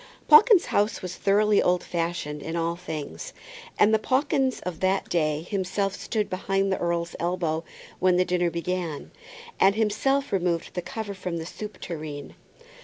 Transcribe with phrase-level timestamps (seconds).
[0.27, 3.33] Pawkins's house was thoroughly old fashioned in all things,
[3.77, 7.63] and the Pawkins of that day himself stood behind the earl's elbow
[7.99, 9.11] when the dinner began,
[9.59, 12.33] and himself removed the cover from the soup tureen.